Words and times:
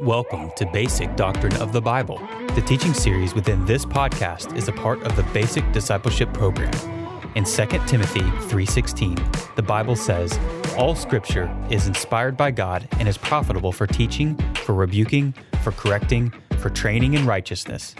Welcome 0.00 0.50
to 0.56 0.64
Basic 0.64 1.14
Doctrine 1.14 1.54
of 1.56 1.74
the 1.74 1.80
Bible. 1.82 2.26
The 2.54 2.62
teaching 2.62 2.94
series 2.94 3.34
within 3.34 3.66
this 3.66 3.84
podcast 3.84 4.56
is 4.56 4.66
a 4.66 4.72
part 4.72 5.02
of 5.02 5.14
the 5.14 5.24
Basic 5.24 5.70
Discipleship 5.72 6.32
Program. 6.32 6.72
In 7.34 7.44
2 7.44 7.86
Timothy 7.86 8.22
3:16, 8.48 9.18
the 9.56 9.62
Bible 9.62 9.94
says, 9.94 10.38
"All 10.78 10.94
scripture 10.94 11.54
is 11.68 11.86
inspired 11.86 12.34
by 12.34 12.50
God 12.50 12.88
and 12.98 13.06
is 13.06 13.18
profitable 13.18 13.72
for 13.72 13.86
teaching, 13.86 14.36
for 14.64 14.74
rebuking, 14.74 15.34
for 15.60 15.72
correcting, 15.72 16.32
for 16.56 16.70
training 16.70 17.12
in 17.12 17.26
righteousness." 17.26 17.94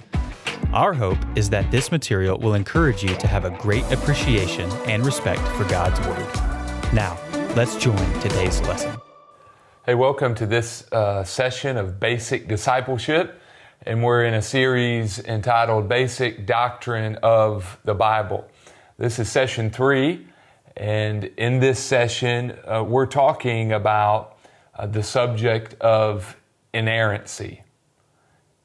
Our 0.72 0.94
hope 0.94 1.18
is 1.34 1.50
that 1.50 1.70
this 1.70 1.92
material 1.92 2.38
will 2.38 2.54
encourage 2.54 3.02
you 3.02 3.14
to 3.14 3.26
have 3.26 3.44
a 3.44 3.50
great 3.50 3.84
appreciation 3.92 4.70
and 4.86 5.04
respect 5.04 5.46
for 5.48 5.64
God's 5.64 6.00
word. 6.08 6.94
Now, 6.94 7.18
let's 7.54 7.76
join 7.76 8.20
today's 8.20 8.62
lesson. 8.62 8.92
Hey, 9.90 9.96
welcome 9.96 10.36
to 10.36 10.46
this 10.46 10.84
uh, 10.92 11.24
session 11.24 11.76
of 11.76 11.98
Basic 11.98 12.46
Discipleship. 12.46 13.42
And 13.82 14.04
we're 14.04 14.24
in 14.24 14.34
a 14.34 14.40
series 14.40 15.18
entitled 15.18 15.88
Basic 15.88 16.46
Doctrine 16.46 17.16
of 17.24 17.76
the 17.82 17.94
Bible. 17.94 18.48
This 18.98 19.18
is 19.18 19.28
session 19.28 19.68
three. 19.68 20.28
And 20.76 21.24
in 21.24 21.58
this 21.58 21.80
session, 21.80 22.56
uh, 22.68 22.84
we're 22.84 23.06
talking 23.06 23.72
about 23.72 24.38
uh, 24.78 24.86
the 24.86 25.02
subject 25.02 25.74
of 25.80 26.36
inerrancy. 26.72 27.64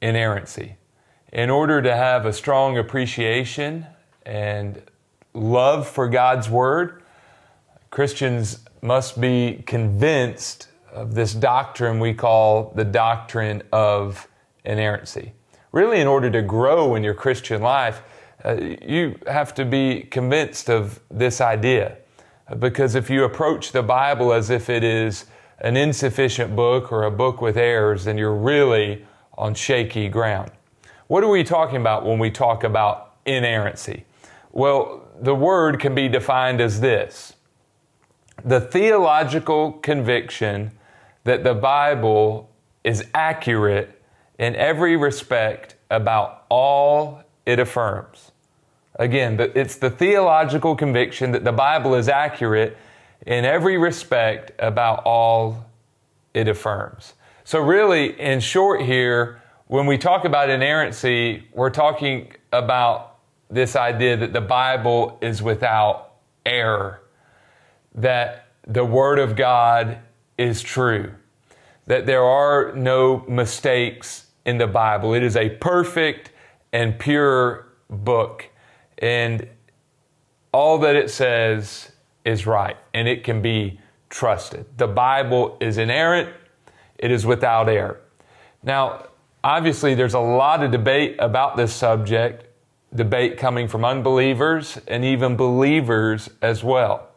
Inerrancy. 0.00 0.76
In 1.32 1.50
order 1.50 1.82
to 1.82 1.92
have 1.92 2.24
a 2.24 2.32
strong 2.32 2.78
appreciation 2.78 3.84
and 4.24 4.80
love 5.34 5.88
for 5.88 6.08
God's 6.08 6.48
Word, 6.48 7.02
Christians 7.90 8.60
must 8.80 9.20
be 9.20 9.64
convinced 9.66 10.68
of 10.96 11.14
this 11.14 11.34
doctrine 11.34 12.00
we 12.00 12.14
call 12.14 12.72
the 12.74 12.84
doctrine 12.84 13.62
of 13.70 14.26
inerrancy. 14.64 15.32
Really, 15.72 16.00
in 16.00 16.06
order 16.06 16.30
to 16.30 16.42
grow 16.42 16.94
in 16.94 17.04
your 17.04 17.14
Christian 17.14 17.60
life, 17.60 18.02
uh, 18.44 18.56
you 18.82 19.18
have 19.26 19.54
to 19.54 19.64
be 19.64 20.02
convinced 20.10 20.70
of 20.70 21.00
this 21.10 21.40
idea. 21.40 21.98
Because 22.58 22.94
if 22.94 23.10
you 23.10 23.24
approach 23.24 23.72
the 23.72 23.82
Bible 23.82 24.32
as 24.32 24.50
if 24.50 24.70
it 24.70 24.82
is 24.82 25.26
an 25.58 25.76
insufficient 25.76 26.56
book 26.56 26.92
or 26.92 27.04
a 27.04 27.10
book 27.10 27.40
with 27.40 27.56
errors, 27.56 28.04
then 28.04 28.16
you're 28.16 28.34
really 28.34 29.04
on 29.36 29.54
shaky 29.54 30.08
ground. 30.08 30.50
What 31.08 31.22
are 31.24 31.28
we 31.28 31.44
talking 31.44 31.76
about 31.76 32.06
when 32.06 32.18
we 32.18 32.30
talk 32.30 32.64
about 32.64 33.16
inerrancy? 33.26 34.04
Well, 34.52 35.06
the 35.20 35.34
word 35.34 35.78
can 35.78 35.94
be 35.94 36.08
defined 36.08 36.60
as 36.60 36.80
this 36.80 37.34
the 38.44 38.60
theological 38.60 39.72
conviction 39.72 40.70
that 41.26 41.44
the 41.44 41.54
Bible 41.54 42.50
is 42.82 43.04
accurate 43.14 44.00
in 44.38 44.54
every 44.56 44.96
respect 44.96 45.74
about 45.90 46.44
all 46.48 47.22
it 47.44 47.58
affirms. 47.58 48.32
Again, 48.94 49.38
it's 49.54 49.76
the 49.76 49.90
theological 49.90 50.74
conviction 50.74 51.32
that 51.32 51.44
the 51.44 51.52
Bible 51.52 51.94
is 51.94 52.08
accurate 52.08 52.76
in 53.26 53.44
every 53.44 53.76
respect 53.76 54.52
about 54.58 55.02
all 55.04 55.66
it 56.32 56.48
affirms. 56.48 57.14
So, 57.44 57.60
really, 57.60 58.18
in 58.18 58.40
short, 58.40 58.82
here, 58.82 59.42
when 59.66 59.86
we 59.86 59.98
talk 59.98 60.24
about 60.24 60.48
inerrancy, 60.48 61.46
we're 61.52 61.70
talking 61.70 62.32
about 62.52 63.18
this 63.50 63.76
idea 63.76 64.16
that 64.16 64.32
the 64.32 64.40
Bible 64.40 65.18
is 65.20 65.42
without 65.42 66.14
error, 66.44 67.02
that 67.94 68.48
the 68.66 68.84
Word 68.84 69.18
of 69.18 69.36
God 69.36 69.98
is 70.38 70.62
true, 70.62 71.12
that 71.86 72.06
there 72.06 72.24
are 72.24 72.72
no 72.72 73.24
mistakes 73.28 74.26
in 74.44 74.58
the 74.58 74.66
Bible. 74.66 75.14
It 75.14 75.22
is 75.22 75.36
a 75.36 75.50
perfect 75.50 76.30
and 76.72 76.98
pure 76.98 77.68
book, 77.88 78.48
and 78.98 79.48
all 80.52 80.78
that 80.78 80.96
it 80.96 81.10
says 81.10 81.92
is 82.24 82.46
right, 82.46 82.76
and 82.94 83.06
it 83.06 83.24
can 83.24 83.40
be 83.40 83.80
trusted. 84.08 84.66
The 84.76 84.86
Bible 84.86 85.56
is 85.60 85.78
inerrant, 85.78 86.30
it 86.98 87.10
is 87.10 87.26
without 87.26 87.68
error. 87.68 88.00
Now, 88.62 89.06
obviously, 89.44 89.94
there's 89.94 90.14
a 90.14 90.20
lot 90.20 90.62
of 90.62 90.70
debate 90.70 91.16
about 91.18 91.56
this 91.56 91.72
subject, 91.72 92.44
debate 92.94 93.36
coming 93.36 93.68
from 93.68 93.84
unbelievers 93.84 94.78
and 94.88 95.04
even 95.04 95.36
believers 95.36 96.30
as 96.40 96.64
well. 96.64 97.08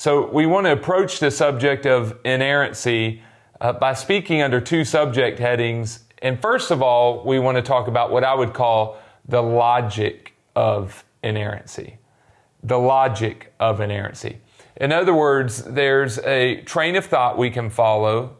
So 0.00 0.30
we 0.30 0.46
want 0.46 0.64
to 0.64 0.72
approach 0.72 1.18
the 1.18 1.30
subject 1.30 1.84
of 1.84 2.18
inerrancy 2.24 3.20
uh, 3.60 3.74
by 3.74 3.92
speaking 3.92 4.40
under 4.40 4.58
two 4.58 4.82
subject 4.82 5.38
headings. 5.38 6.04
And 6.22 6.40
first 6.40 6.70
of 6.70 6.80
all, 6.80 7.22
we 7.22 7.38
want 7.38 7.56
to 7.56 7.62
talk 7.62 7.86
about 7.86 8.10
what 8.10 8.24
I 8.24 8.32
would 8.32 8.54
call 8.54 8.96
the 9.28 9.42
logic 9.42 10.32
of 10.56 11.04
inerrancy. 11.22 11.98
The 12.62 12.78
logic 12.78 13.52
of 13.60 13.82
inerrancy. 13.82 14.38
In 14.76 14.90
other 14.90 15.12
words, 15.12 15.64
there's 15.64 16.18
a 16.20 16.62
train 16.62 16.96
of 16.96 17.04
thought 17.04 17.36
we 17.36 17.50
can 17.50 17.68
follow 17.68 18.38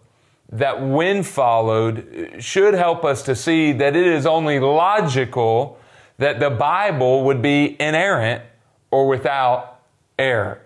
that, 0.48 0.80
when 0.80 1.22
followed, 1.22 2.36
should 2.38 2.72
help 2.72 3.04
us 3.04 3.22
to 3.24 3.36
see 3.36 3.72
that 3.72 3.94
it 3.94 4.06
is 4.06 4.24
only 4.24 4.60
logical 4.60 5.78
that 6.16 6.40
the 6.40 6.48
Bible 6.48 7.24
would 7.24 7.42
be 7.42 7.76
inerrant 7.78 8.44
or 8.90 9.06
without 9.06 9.82
error 10.18 10.62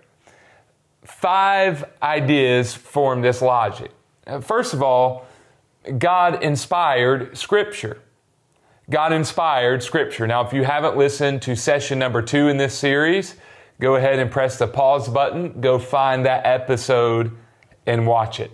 five 1.05 1.85
ideas 2.01 2.73
form 2.73 3.21
this 3.21 3.41
logic. 3.41 3.91
Uh, 4.27 4.41
first 4.41 4.73
of 4.73 4.81
all, 4.81 5.25
God 5.97 6.43
inspired 6.43 7.37
Scripture. 7.37 7.99
God 8.89 9.13
inspired 9.13 9.83
Scripture. 9.83 10.27
Now, 10.27 10.45
if 10.45 10.53
you 10.53 10.63
haven't 10.63 10.97
listened 10.97 11.41
to 11.43 11.55
session 11.55 11.99
number 11.99 12.21
two 12.21 12.47
in 12.47 12.57
this 12.57 12.73
series, 12.73 13.35
go 13.79 13.95
ahead 13.95 14.19
and 14.19 14.31
press 14.31 14.57
the 14.57 14.67
pause 14.67 15.07
button, 15.07 15.61
go 15.61 15.79
find 15.79 16.25
that 16.25 16.45
episode 16.45 17.31
and 17.85 18.07
watch 18.07 18.39
it. 18.39 18.51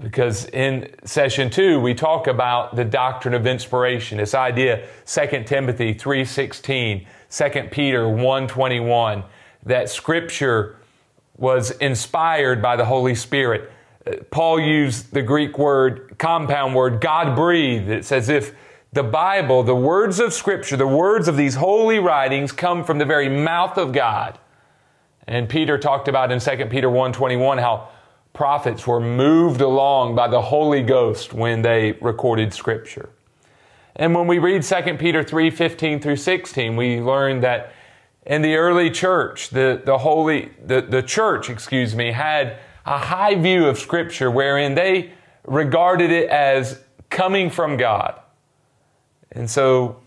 Because 0.00 0.46
in 0.46 0.92
session 1.04 1.50
two, 1.50 1.78
we 1.80 1.94
talk 1.94 2.26
about 2.26 2.74
the 2.74 2.84
doctrine 2.84 3.32
of 3.32 3.46
inspiration, 3.46 4.18
this 4.18 4.34
idea, 4.34 4.86
2 5.06 5.44
Timothy 5.44 5.94
3.16, 5.94 7.06
2 7.30 7.68
Peter 7.68 8.04
1.21, 8.04 9.24
that 9.64 9.88
Scripture 9.88 10.76
was 11.36 11.70
inspired 11.72 12.62
by 12.62 12.76
the 12.76 12.84
Holy 12.84 13.14
Spirit. 13.14 13.70
Paul 14.30 14.60
used 14.60 15.12
the 15.12 15.22
Greek 15.22 15.58
word, 15.58 16.16
compound 16.18 16.74
word, 16.74 17.00
God 17.00 17.34
breathed. 17.34 17.88
It's 17.88 18.12
as 18.12 18.28
if 18.28 18.54
the 18.92 19.02
Bible, 19.02 19.62
the 19.62 19.74
words 19.74 20.20
of 20.20 20.32
Scripture, 20.32 20.76
the 20.76 20.86
words 20.86 21.26
of 21.26 21.36
these 21.36 21.56
holy 21.56 21.98
writings 21.98 22.52
come 22.52 22.84
from 22.84 22.98
the 22.98 23.04
very 23.04 23.28
mouth 23.28 23.76
of 23.76 23.92
God. 23.92 24.38
And 25.26 25.48
Peter 25.48 25.78
talked 25.78 26.06
about 26.06 26.30
in 26.30 26.38
2 26.38 26.66
Peter 26.66 26.88
1.21 26.88 27.58
how 27.60 27.88
prophets 28.34 28.86
were 28.86 29.00
moved 29.00 29.60
along 29.60 30.14
by 30.14 30.28
the 30.28 30.42
Holy 30.42 30.82
Ghost 30.82 31.32
when 31.32 31.62
they 31.62 31.92
recorded 31.92 32.52
Scripture. 32.52 33.08
And 33.96 34.14
when 34.14 34.26
we 34.26 34.38
read 34.38 34.62
2 34.62 34.96
Peter 34.98 35.24
3.15 35.24 36.02
through 36.02 36.16
16, 36.16 36.76
we 36.76 37.00
learn 37.00 37.40
that 37.40 37.72
in 38.26 38.42
the 38.42 38.56
early 38.56 38.90
church, 38.90 39.50
the, 39.50 39.82
the 39.84 39.98
holy, 39.98 40.50
the, 40.64 40.80
the 40.80 41.02
church, 41.02 41.50
excuse 41.50 41.94
me, 41.94 42.12
had 42.12 42.58
a 42.86 42.98
high 42.98 43.34
view 43.34 43.66
of 43.66 43.78
scripture 43.78 44.30
wherein 44.30 44.74
they 44.74 45.12
regarded 45.46 46.10
it 46.10 46.28
as 46.30 46.80
coming 47.10 47.50
from 47.50 47.76
God. 47.76 48.20
And 49.32 49.50
so 49.50 50.00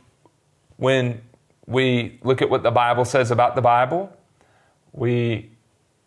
when 0.78 1.22
we 1.68 2.20
look 2.24 2.42
at 2.42 2.50
what 2.50 2.64
the 2.64 2.72
Bible 2.72 3.06
says 3.06 3.30
about 3.30 3.56
the 3.56 3.62
Bible, 3.62 4.12
we 4.94 5.52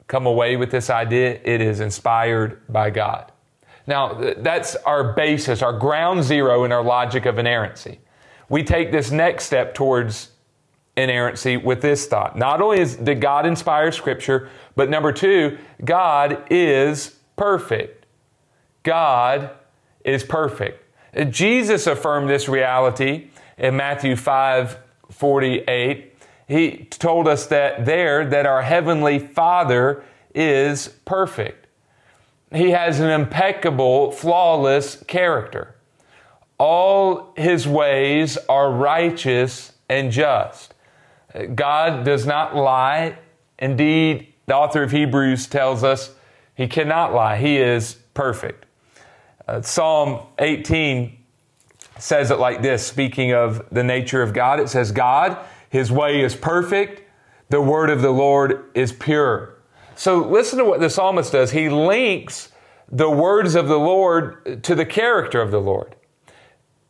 come 0.08 0.26
away 0.26 0.56
with 0.56 0.70
this 0.70 0.90
idea 0.90 1.38
it 1.44 1.60
is 1.60 1.80
inspired 1.80 2.60
by 2.68 2.90
God. 2.90 3.30
Now, 3.86 4.34
that's 4.38 4.76
our 4.76 5.12
basis, 5.12 5.62
our 5.62 5.76
ground 5.76 6.24
zero 6.24 6.64
in 6.64 6.72
our 6.72 6.82
logic 6.82 7.26
of 7.26 7.38
inerrancy. 7.38 8.00
We 8.48 8.64
take 8.64 8.90
this 8.90 9.10
next 9.10 9.44
step 9.44 9.74
towards 9.74 10.30
inerrancy 11.00 11.56
with 11.56 11.82
this 11.82 12.06
thought. 12.06 12.36
Not 12.36 12.60
only 12.60 12.80
is, 12.80 12.96
did 12.96 13.20
God 13.20 13.46
inspire 13.46 13.90
Scripture, 13.92 14.48
but 14.76 14.88
number 14.90 15.12
two, 15.12 15.58
God 15.84 16.44
is 16.50 17.16
perfect. 17.36 18.06
God 18.82 19.50
is 20.04 20.24
perfect. 20.24 20.84
Jesus 21.30 21.86
affirmed 21.86 22.30
this 22.30 22.48
reality 22.48 23.30
in 23.58 23.76
Matthew 23.76 24.16
5 24.16 24.78
48. 25.10 26.16
He 26.46 26.86
told 26.90 27.28
us 27.28 27.46
that 27.46 27.84
there 27.84 28.24
that 28.26 28.46
our 28.46 28.62
Heavenly 28.62 29.18
Father 29.18 30.04
is 30.34 30.88
perfect. 31.04 31.66
He 32.52 32.70
has 32.70 33.00
an 33.00 33.08
impeccable, 33.08 34.10
flawless 34.10 35.02
character. 35.04 35.76
All 36.58 37.32
his 37.36 37.66
ways 37.66 38.36
are 38.48 38.70
righteous 38.70 39.72
and 39.88 40.10
just. 40.10 40.74
God 41.54 42.04
does 42.04 42.26
not 42.26 42.56
lie. 42.56 43.18
Indeed, 43.58 44.32
the 44.46 44.56
author 44.56 44.82
of 44.82 44.90
Hebrews 44.90 45.46
tells 45.46 45.84
us 45.84 46.14
he 46.54 46.66
cannot 46.66 47.14
lie. 47.14 47.36
He 47.36 47.56
is 47.56 47.94
perfect. 48.14 48.66
Uh, 49.46 49.62
Psalm 49.62 50.26
18 50.38 51.16
says 51.98 52.30
it 52.30 52.38
like 52.38 52.62
this, 52.62 52.86
speaking 52.86 53.32
of 53.32 53.66
the 53.70 53.84
nature 53.84 54.22
of 54.22 54.32
God. 54.32 54.60
It 54.60 54.68
says, 54.68 54.92
God, 54.92 55.38
His 55.68 55.90
way 55.90 56.20
is 56.20 56.34
perfect, 56.34 57.02
the 57.48 57.60
word 57.60 57.90
of 57.90 58.02
the 58.02 58.10
Lord 58.10 58.70
is 58.74 58.92
pure. 58.92 59.56
So 59.96 60.18
listen 60.18 60.58
to 60.58 60.64
what 60.64 60.80
the 60.80 60.90
psalmist 60.90 61.32
does. 61.32 61.50
He 61.50 61.68
links 61.68 62.50
the 62.90 63.10
words 63.10 63.54
of 63.54 63.68
the 63.68 63.78
Lord 63.78 64.62
to 64.64 64.74
the 64.74 64.86
character 64.86 65.40
of 65.40 65.50
the 65.50 65.60
Lord. 65.60 65.94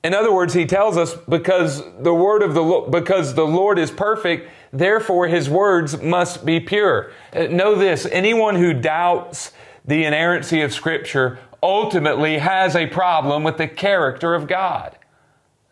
In 0.02 0.14
other 0.14 0.32
words, 0.32 0.54
he 0.54 0.64
tells 0.64 0.96
us 0.96 1.14
because 1.28 1.82
the 1.98 2.14
word 2.14 2.42
of 2.42 2.54
the 2.54 2.86
because 2.90 3.34
the 3.34 3.46
Lord 3.46 3.78
is 3.78 3.90
perfect, 3.90 4.50
therefore 4.72 5.28
his 5.28 5.50
words 5.50 6.00
must 6.00 6.46
be 6.46 6.58
pure. 6.58 7.12
Uh, 7.34 7.44
know 7.44 7.74
this, 7.74 8.06
anyone 8.06 8.56
who 8.56 8.72
doubts 8.72 9.52
the 9.84 10.04
inerrancy 10.04 10.62
of 10.62 10.72
scripture 10.72 11.38
ultimately 11.62 12.38
has 12.38 12.74
a 12.74 12.86
problem 12.86 13.44
with 13.44 13.58
the 13.58 13.68
character 13.68 14.34
of 14.34 14.46
God. 14.46 14.96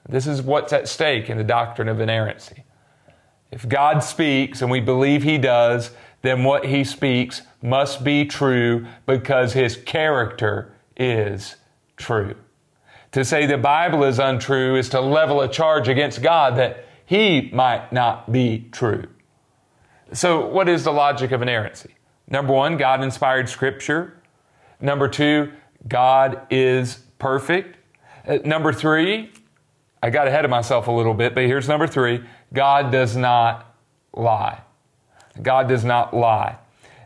This 0.09 0.27
is 0.27 0.43
what's 0.43 0.73
at 0.73 0.89
stake 0.89 1.31
in 1.31 1.39
the 1.39 1.45
doctrine 1.45 1.89
of 1.89 2.01
inerrancy. 2.01 2.65
If 3.51 3.67
God 3.67 4.01
speaks 4.01 4.61
and 4.61 4.71
we 4.71 4.81
believe 4.81 5.23
he 5.23 5.39
does, 5.39 5.91
then 6.23 6.45
what 6.45 6.67
he 6.67 6.85
speaks 6.85 7.43
must 7.63 8.05
be 8.05 8.25
true 8.27 8.87
because 9.07 9.55
his 9.55 9.77
character 9.77 10.75
is 10.97 11.57
true. 11.97 12.35
To 13.13 13.25
say 13.25 13.47
the 13.47 13.59
Bible 13.59 14.05
is 14.05 14.19
untrue 14.19 14.77
is 14.77 14.89
to 14.91 15.01
level 15.01 15.41
a 15.41 15.49
charge 15.49 15.89
against 15.89 16.23
God 16.23 16.57
that 16.57 16.85
he 17.07 17.51
might 17.53 17.93
not 17.93 18.31
be 18.31 18.69
true. 18.71 19.07
So, 20.13 20.47
what 20.47 20.69
is 20.69 20.85
the 20.85 20.93
logic 20.93 21.33
of 21.33 21.43
inerrancy? 21.43 21.95
Number 22.29 22.53
one, 22.53 22.77
God 22.77 23.03
inspired 23.03 23.49
scripture. 23.49 24.15
Number 24.81 25.09
two, 25.09 25.53
God 25.87 26.43
is 26.51 27.01
perfect. 27.19 27.77
Uh, 28.27 28.39
number 28.45 28.73
three, 28.73 29.33
I 30.03 30.11
got 30.11 30.29
ahead 30.29 30.45
of 30.45 30.51
myself 30.51 30.87
a 30.87 30.93
little 30.93 31.15
bit, 31.15 31.35
but 31.35 31.45
here's 31.45 31.69
number 31.69 31.87
three 31.87 32.23
God 32.53 32.93
does 32.93 33.17
not 33.17 33.75
lie. 34.13 34.61
God 35.41 35.69
does 35.69 35.85
not 35.85 36.15
lie. 36.15 36.57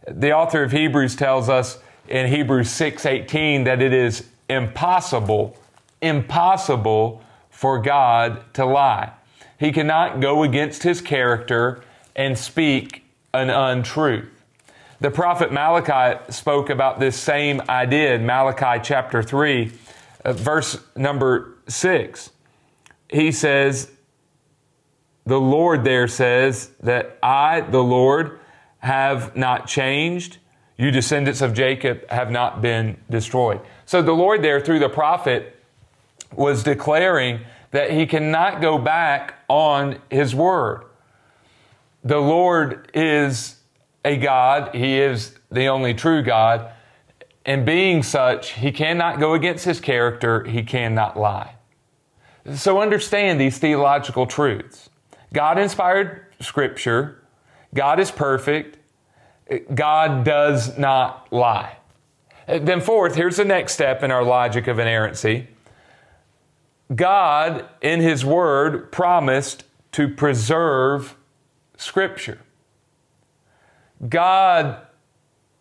The 0.08 0.32
author 0.32 0.62
of 0.64 0.72
Hebrews 0.72 1.16
tells 1.16 1.48
us 1.48 1.78
in 2.08 2.26
Hebrews 2.26 2.70
6:18 2.70 3.64
that 3.64 3.80
it 3.80 3.92
is 3.92 4.28
impossible 4.48 5.56
impossible 6.02 7.22
for 7.50 7.80
God 7.80 8.52
to 8.54 8.66
lie. 8.66 9.12
He 9.58 9.72
cannot 9.72 10.20
go 10.20 10.42
against 10.42 10.82
his 10.82 11.00
character 11.00 11.82
and 12.16 12.36
speak 12.36 13.04
an 13.32 13.48
untruth. 13.48 14.28
The 15.00 15.10
prophet 15.10 15.52
Malachi 15.52 16.20
spoke 16.32 16.70
about 16.70 17.00
this 17.00 17.16
same 17.18 17.60
idea 17.68 18.14
in 18.14 18.26
Malachi 18.26 18.80
chapter 18.84 19.22
3, 19.22 19.72
uh, 20.24 20.32
verse 20.32 20.78
number 20.94 21.56
6. 21.68 22.30
He 23.08 23.32
says, 23.32 23.90
The 25.26 25.40
Lord 25.40 25.84
there 25.84 26.08
says 26.08 26.70
that 26.80 27.18
I, 27.22 27.62
the 27.62 27.82
Lord, 27.82 28.38
have 28.78 29.36
not 29.36 29.66
changed. 29.66 30.38
You 30.76 30.90
descendants 30.90 31.40
of 31.40 31.54
Jacob 31.54 32.08
have 32.10 32.30
not 32.30 32.62
been 32.62 32.96
destroyed. 33.10 33.60
So 33.86 34.02
the 34.02 34.12
Lord 34.12 34.42
there, 34.42 34.60
through 34.60 34.80
the 34.80 34.88
prophet, 34.88 35.51
was 36.34 36.62
declaring 36.62 37.40
that 37.70 37.90
he 37.90 38.06
cannot 38.06 38.60
go 38.60 38.78
back 38.78 39.34
on 39.48 39.98
his 40.10 40.34
word. 40.34 40.84
The 42.04 42.18
Lord 42.18 42.90
is 42.94 43.56
a 44.04 44.16
God, 44.16 44.74
he 44.74 44.98
is 44.98 45.38
the 45.50 45.66
only 45.66 45.94
true 45.94 46.22
God, 46.22 46.72
and 47.44 47.64
being 47.64 48.02
such, 48.02 48.50
he 48.52 48.72
cannot 48.72 49.18
go 49.18 49.34
against 49.34 49.64
his 49.64 49.80
character, 49.80 50.44
he 50.44 50.62
cannot 50.62 51.18
lie. 51.18 51.54
So 52.54 52.80
understand 52.80 53.40
these 53.40 53.58
theological 53.58 54.26
truths. 54.26 54.90
God 55.32 55.58
inspired 55.58 56.26
scripture, 56.40 57.22
God 57.74 58.00
is 58.00 58.10
perfect, 58.10 58.78
God 59.74 60.24
does 60.24 60.76
not 60.76 61.32
lie. 61.32 61.76
Then, 62.46 62.80
fourth, 62.80 63.14
here's 63.14 63.36
the 63.36 63.44
next 63.44 63.74
step 63.74 64.02
in 64.02 64.10
our 64.10 64.24
logic 64.24 64.66
of 64.66 64.78
inerrancy. 64.78 65.48
God, 66.94 67.68
in 67.80 68.00
His 68.00 68.24
Word, 68.24 68.92
promised 68.92 69.64
to 69.92 70.08
preserve 70.08 71.16
Scripture. 71.76 72.40
God, 74.08 74.78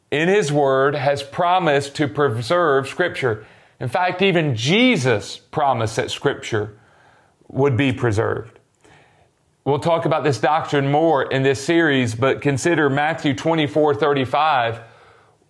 in 0.09 0.27
His 0.27 0.51
Word, 0.51 0.95
has 0.95 1.23
promised 1.23 1.95
to 1.95 2.07
preserve 2.07 2.88
Scripture. 2.88 3.45
In 3.79 3.89
fact, 3.89 4.21
even 4.21 4.56
Jesus 4.56 5.38
promised 5.38 5.95
that 5.95 6.12
Scripture 6.12 6.77
would 7.47 7.77
be 7.77 7.91
preserved. 7.91 8.59
We'll 9.63 9.79
talk 9.79 10.06
about 10.06 10.24
this 10.24 10.39
doctrine 10.39 10.89
more 10.89 11.24
in 11.24 11.44
this 11.44 11.63
series, 11.63 12.15
but 12.15 12.41
consider 12.41 12.89
Matthew 12.89 13.35
24 13.35 13.94
35, 13.95 14.81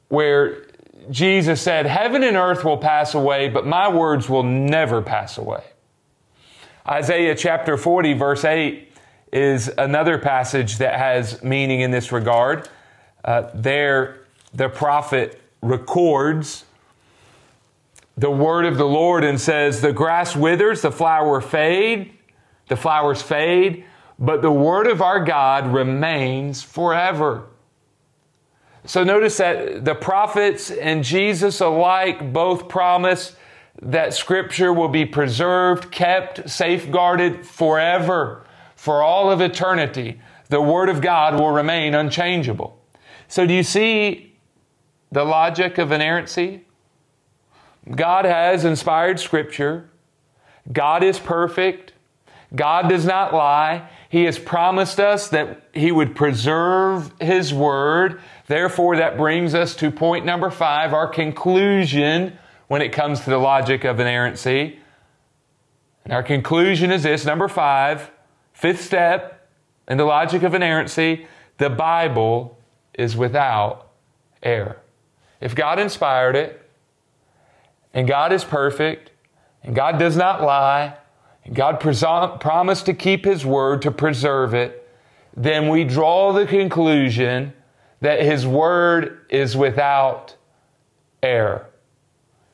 where 0.10 0.66
Jesus 1.10 1.62
said, 1.62 1.86
Heaven 1.86 2.24
and 2.24 2.38
earth 2.38 2.64
will 2.64 2.78
pass 2.78 3.14
away, 3.14 3.50
but 3.50 3.66
my 3.66 3.90
words 3.90 4.30
will 4.30 4.44
never 4.44 5.02
pass 5.02 5.38
away. 5.38 5.64
Isaiah 6.88 7.36
chapter 7.36 7.78
40, 7.78 8.14
verse 8.14 8.46
8, 8.46 8.90
is 9.32 9.72
another 9.78 10.18
passage 10.18 10.78
that 10.78 10.98
has 10.98 11.42
meaning 11.42 11.82
in 11.82 11.92
this 11.92 12.12
regard. 12.12 12.68
Uh, 13.24 13.50
there, 13.54 14.26
the 14.54 14.70
prophet 14.70 15.42
records 15.62 16.66
the 18.18 18.32
word 18.32 18.66
of 18.66 18.78
the 18.78 18.86
Lord 18.86 19.24
and 19.24 19.40
says, 19.40 19.82
The 19.82 19.94
grass 19.94 20.36
withers, 20.36 20.82
the 20.82 20.92
flower 20.92 21.42
fade, 21.42 22.14
the 22.68 22.76
flowers 22.76 23.22
fade, 23.22 23.86
but 24.20 24.42
the 24.42 24.52
word 24.52 24.88
of 24.88 25.02
our 25.02 25.24
God 25.24 25.74
remains 25.74 26.62
forever. 26.62 27.48
So 28.86 29.04
notice 29.04 29.38
that 29.38 29.86
the 29.86 29.96
prophets 29.96 30.72
and 30.72 31.04
Jesus 31.04 31.62
alike 31.62 32.34
both 32.34 32.68
promise 32.68 33.36
that 33.82 34.14
Scripture 34.14 34.74
will 34.74 34.88
be 34.88 35.06
preserved, 35.06 35.92
kept, 35.92 36.50
safeguarded 36.50 37.46
forever, 37.46 38.46
for 38.76 39.02
all 39.04 39.32
of 39.32 39.42
eternity. 39.42 40.20
The 40.50 40.62
Word 40.62 40.90
of 40.90 41.02
God 41.02 41.40
will 41.40 41.52
remain 41.52 41.94
unchangeable. 41.96 42.78
So, 43.28 43.46
do 43.46 43.54
you 43.54 43.64
see 43.64 44.36
the 45.12 45.24
logic 45.24 45.78
of 45.78 45.92
inerrancy? 45.92 46.66
God 47.90 48.26
has 48.26 48.66
inspired 48.66 49.20
Scripture. 49.20 49.90
God 50.72 51.04
is 51.04 51.20
perfect. 51.20 51.94
God 52.54 52.90
does 52.90 53.06
not 53.06 53.34
lie. 53.34 53.90
He 54.10 54.26
has 54.26 54.38
promised 54.38 55.00
us 55.00 55.30
that 55.30 55.70
He 55.74 55.92
would 55.92 56.16
preserve 56.16 57.14
His 57.22 57.54
Word. 57.54 58.22
Therefore, 58.52 58.98
that 58.98 59.16
brings 59.16 59.56
us 59.56 59.78
to 59.78 59.90
point 59.90 60.26
number 60.26 60.52
five, 60.52 60.94
our 60.94 61.08
conclusion 61.08 62.38
when 62.68 62.82
it 62.82 62.92
comes 62.92 63.22
to 63.22 63.30
the 63.30 63.38
logic 63.38 63.86
of 63.86 63.98
inerrancy. 64.02 64.78
And 66.04 66.12
our 66.12 66.22
conclusion 66.22 66.92
is 66.92 67.04
this 67.04 67.24
number 67.24 67.48
five, 67.48 68.12
fifth 68.52 68.82
step 68.82 69.48
in 69.88 69.98
the 69.98 70.04
logic 70.04 70.44
of 70.44 70.54
inerrancy 70.54 71.28
the 71.60 71.70
Bible 71.70 72.58
is 72.94 73.16
without 73.16 73.88
error. 74.44 74.82
If 75.40 75.56
God 75.56 75.80
inspired 75.80 76.36
it, 76.36 76.62
and 77.94 78.06
God 78.06 78.34
is 78.34 78.44
perfect, 78.44 79.12
and 79.64 79.74
God 79.74 79.98
does 79.98 80.18
not 80.18 80.42
lie, 80.42 80.98
and 81.46 81.56
God 81.56 81.80
promised 81.80 82.86
to 82.88 82.94
keep 82.94 83.24
His 83.24 83.46
word, 83.46 83.82
to 83.84 83.92
preserve 83.92 84.54
it, 84.54 84.90
then 85.38 85.70
we 85.70 85.86
draw 85.86 86.34
the 86.34 86.46
conclusion 86.46 87.54
that 88.02 88.22
His 88.22 88.46
word 88.46 89.26
is 89.30 89.56
without 89.56 90.36
error. 91.24 91.68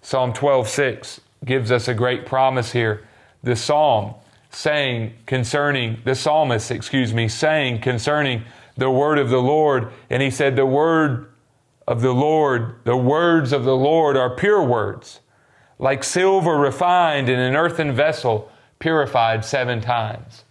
Psalm 0.02 0.34
12:6 0.34 1.20
gives 1.44 1.72
us 1.72 1.88
a 1.88 1.94
great 1.94 2.26
promise 2.26 2.72
here. 2.72 3.06
The 3.44 3.56
psalm 3.56 4.16
saying 4.50 5.14
concerning 5.26 5.98
the 6.04 6.16
psalmist, 6.16 6.72
excuse 6.72 7.14
me, 7.14 7.28
saying 7.28 7.80
concerning 7.82 8.44
the 8.76 8.90
word 8.90 9.20
of 9.20 9.30
the 9.30 9.42
Lord, 9.42 9.92
and 10.10 10.22
he 10.22 10.30
said, 10.30 10.56
"The 10.56 10.66
word 10.66 11.30
of 11.88 12.02
the 12.02 12.14
Lord, 12.14 12.76
the 12.84 12.98
words 12.98 13.52
of 13.54 13.64
the 13.64 13.76
Lord 13.76 14.18
are 14.18 14.30
pure 14.30 14.64
words, 14.64 15.22
like 15.80 16.04
silver 16.04 16.58
refined 16.58 17.30
in 17.30 17.40
an 17.40 17.56
earthen 17.56 17.92
vessel, 17.94 18.52
purified 18.80 19.46
seven 19.46 19.82
times." 19.82 20.44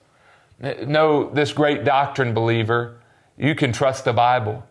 Know 0.87 1.29
this 1.31 1.53
great 1.53 1.85
doctrine, 1.85 2.33
believer. 2.33 2.97
You 3.37 3.55
can 3.55 3.73
trust 3.73 4.05
the 4.05 4.15
Bible. 4.15 4.65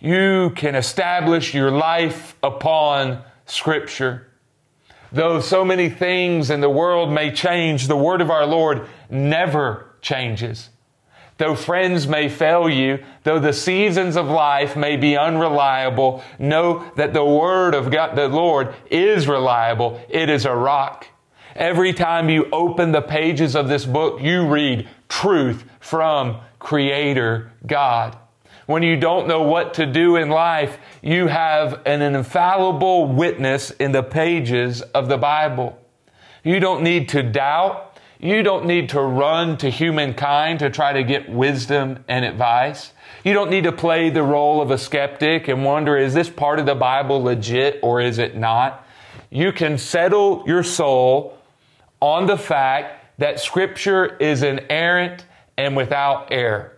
You 0.00 0.50
can 0.56 0.74
establish 0.74 1.54
your 1.54 1.70
life 1.70 2.36
upon 2.42 3.22
Scripture. 3.46 4.26
Though 5.12 5.40
so 5.40 5.64
many 5.64 5.88
things 5.88 6.50
in 6.50 6.60
the 6.60 6.68
world 6.68 7.10
may 7.10 7.32
change, 7.32 7.88
the 7.88 7.96
word 7.96 8.20
of 8.20 8.30
our 8.30 8.44
Lord 8.44 8.86
never 9.08 9.94
changes. 10.02 10.70
Though 11.38 11.54
friends 11.54 12.08
may 12.08 12.28
fail 12.28 12.68
you, 12.68 13.04
though 13.22 13.38
the 13.38 13.52
seasons 13.52 14.16
of 14.16 14.26
life 14.26 14.74
may 14.74 14.96
be 14.96 15.16
unreliable, 15.16 16.22
know 16.38 16.90
that 16.96 17.12
the 17.12 17.24
word 17.24 17.74
of 17.74 17.90
God, 17.90 18.16
the 18.16 18.28
Lord 18.28 18.74
is 18.90 19.28
reliable. 19.28 20.00
It 20.08 20.30
is 20.30 20.46
a 20.46 20.54
rock. 20.54 21.06
Every 21.54 21.92
time 21.92 22.28
you 22.28 22.48
open 22.52 22.92
the 22.92 23.02
pages 23.02 23.54
of 23.54 23.68
this 23.68 23.84
book, 23.84 24.20
you 24.20 24.46
read 24.46 24.88
truth 25.08 25.64
from 25.80 26.40
Creator 26.58 27.52
God. 27.66 28.16
When 28.66 28.82
you 28.82 28.96
don't 28.96 29.28
know 29.28 29.42
what 29.42 29.74
to 29.74 29.86
do 29.86 30.16
in 30.16 30.28
life, 30.28 30.78
you 31.00 31.28
have 31.28 31.82
an 31.86 32.02
infallible 32.02 33.06
witness 33.06 33.70
in 33.70 33.92
the 33.92 34.02
pages 34.02 34.82
of 34.82 35.08
the 35.08 35.16
Bible. 35.16 35.78
You 36.42 36.58
don't 36.58 36.82
need 36.82 37.08
to 37.10 37.22
doubt. 37.22 37.96
You 38.18 38.42
don't 38.42 38.66
need 38.66 38.88
to 38.90 39.00
run 39.00 39.56
to 39.58 39.70
humankind 39.70 40.58
to 40.60 40.70
try 40.70 40.92
to 40.92 41.04
get 41.04 41.28
wisdom 41.28 42.04
and 42.08 42.24
advice. 42.24 42.92
You 43.24 43.34
don't 43.34 43.50
need 43.50 43.64
to 43.64 43.72
play 43.72 44.10
the 44.10 44.22
role 44.22 44.60
of 44.60 44.70
a 44.70 44.78
skeptic 44.78 45.46
and 45.48 45.64
wonder, 45.64 45.96
is 45.96 46.14
this 46.14 46.30
part 46.30 46.58
of 46.58 46.66
the 46.66 46.74
Bible 46.74 47.22
legit 47.22 47.78
or 47.82 48.00
is 48.00 48.18
it 48.18 48.36
not? 48.36 48.84
You 49.30 49.52
can 49.52 49.78
settle 49.78 50.42
your 50.46 50.62
soul 50.62 51.38
on 52.00 52.26
the 52.26 52.38
fact 52.38 53.18
that 53.18 53.38
Scripture 53.38 54.16
is 54.16 54.42
inerrant 54.42 55.24
and 55.56 55.76
without 55.76 56.32
error. 56.32 56.75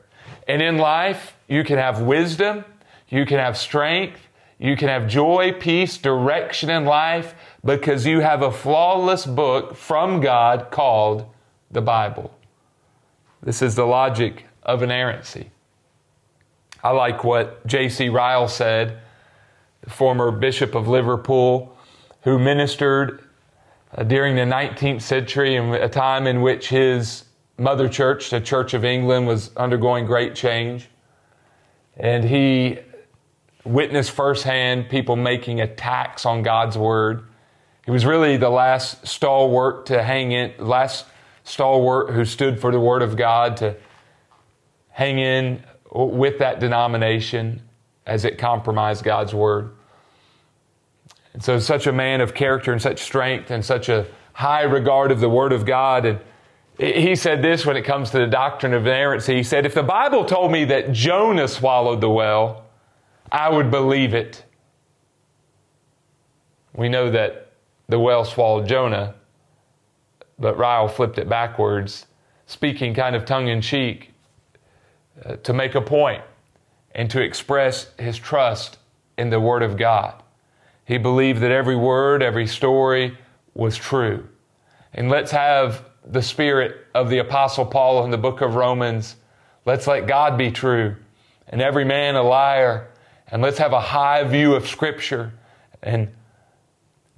And 0.49 0.63
in 0.63 0.79
life, 0.79 1.37
you 1.47 1.63
can 1.63 1.77
have 1.77 2.01
wisdom, 2.01 2.65
you 3.09 3.27
can 3.27 3.39
have 3.39 3.57
strength, 3.57 4.29
you 4.59 4.77
can 4.77 4.89
have 4.89 5.07
joy, 5.07 5.53
peace, 5.53 5.99
direction 5.99 6.71
in 6.71 6.85
life 6.85 7.35
because 7.65 8.07
you 8.07 8.21
have 8.21 8.43
a 8.43 8.51
flawless 8.51 9.27
book 9.27 9.77
from 9.77 10.21
God 10.21 10.71
called 10.71 11.27
the 11.71 11.83
Bible. 11.83 12.35
This 13.43 13.63
is 13.63 13.77
the 13.77 13.85
logic 13.85 14.47
of 14.63 14.83
inerrancy. 14.83 15.51
I 16.83 16.91
like 16.91 17.25
what 17.25 17.65
J.C. 17.67 18.09
Ryle 18.09 18.49
said, 18.49 18.99
the 19.83 19.91
former 19.91 20.31
Bishop 20.31 20.75
of 20.75 20.89
Liverpool, 20.89 21.77
who 22.23 22.39
ministered 22.39 23.25
uh, 23.97 24.03
during 24.03 24.35
the 24.35 24.43
19th 24.43 25.03
century 25.03 25.57
a 25.57 25.89
time 25.89 26.27
in 26.27 26.43
which 26.43 26.69
his 26.69 27.25
mother 27.59 27.89
church, 27.89 28.31
the 28.31 28.41
Church 28.41 28.73
of 28.73 28.85
England, 28.85 29.27
was 29.27 29.55
undergoing 29.57 30.07
great 30.07 30.35
change. 30.35 30.89
And 31.97 32.25
he 32.25 32.79
witnessed 33.65 34.13
firsthand 34.13 34.89
people 34.89 35.17
making 35.17 35.61
attacks 35.61 36.25
on 36.25 36.43
God's 36.43 36.79
word. 36.79 37.25
He 37.85 37.91
was 37.91 38.07
really 38.07 38.37
the 38.37 38.51
last 38.51 39.07
stalwart 39.07 39.87
to 39.87 40.03
hang 40.03 40.33
in, 40.33 40.55
last 40.59 41.07
stalwart 41.45 42.11
who 42.11 42.25
stood 42.25 42.61
for 42.61 42.71
the 42.71 42.81
word 42.81 43.03
of 43.03 43.17
God 43.17 43.57
to 43.59 43.77
hang 44.91 45.19
in 45.19 45.65
with 45.91 46.39
that 46.39 46.61
denomination 46.61 47.63
as 48.07 48.25
it 48.25 48.39
compromised 48.39 49.05
God's 49.05 49.35
word. 49.35 49.71
And 51.33 51.43
so, 51.43 51.59
such 51.59 51.87
a 51.87 51.93
man 51.93 52.21
of 52.21 52.35
character 52.35 52.73
and 52.73 52.81
such 52.81 53.01
strength 53.01 53.51
and 53.51 53.65
such 53.65 53.89
a 53.89 54.07
high 54.33 54.63
regard 54.63 55.11
of 55.11 55.21
the 55.21 55.29
word 55.29 55.53
of 55.53 55.65
God. 55.65 56.05
And 56.05 56.21
he 56.79 57.17
said 57.17 57.43
this 57.43 57.67
when 57.67 57.77
it 57.77 57.83
comes 57.83 58.11
to 58.11 58.19
the 58.19 58.27
doctrine 58.27 58.73
of 58.73 58.87
inerrancy. 58.87 59.35
He 59.35 59.43
said, 59.43 59.67
If 59.67 59.75
the 59.75 59.83
Bible 59.83 60.25
told 60.25 60.53
me 60.53 60.65
that 60.67 60.93
Jonah 60.93 61.49
swallowed 61.49 62.01
the 62.01 62.09
well, 62.09 62.67
I 63.33 63.51
would 63.51 63.71
believe 63.71 64.15
it. 64.15 64.45
We 66.75 66.89
know 66.89 67.11
that 67.11 67.53
the 67.89 67.99
well 67.99 68.25
swallowed 68.25 68.69
Jonah, 68.69 69.17
but 70.39 70.57
Ryle 70.57 70.87
flipped 70.87 71.19
it 71.19 71.29
backwards, 71.29 72.07
speaking 72.47 72.95
kind 72.95 73.17
of 73.17 73.25
tongue 73.25 73.49
in 73.49 73.61
cheek 73.61 74.13
uh, 75.25 75.37
to 75.37 75.53
make 75.53 75.75
a 75.75 75.81
point 75.81 76.23
and 76.95 77.11
to 77.11 77.21
express 77.21 77.91
his 77.99 78.17
trust 78.17 78.79
in 79.17 79.31
the 79.31 79.41
Word 79.41 79.65
of 79.65 79.77
God. 79.77 80.23
He 80.85 80.97
believed 80.97 81.41
that 81.41 81.51
every 81.51 81.77
word, 81.77 82.23
every 82.23 82.47
story 82.47 83.19
was 83.53 83.77
true. 83.77 84.29
And 84.95 85.11
let's 85.11 85.33
have 85.33 85.85
the 86.11 86.23
spirit 86.23 86.87
of 86.95 87.11
the 87.11 87.19
Apostle 87.19 87.67
Paul 87.67 88.05
in 88.05 88.11
the 88.11 88.19
book 88.19 88.41
of 88.41 88.55
Romans. 88.55 89.17
Let's 89.65 89.87
let 89.87 90.07
God 90.07 90.39
be 90.39 90.51
true 90.51 90.97
and 91.49 91.61
every 91.61 91.85
man 91.85 92.17
a 92.17 92.23
liar. 92.23 92.89
And 93.31 93.43
let's 93.43 93.59
have 93.59 93.73
a 93.73 93.81
high 93.81 94.25
view 94.25 94.55
of 94.55 94.67
Scripture 94.67 95.33
and 95.83 96.09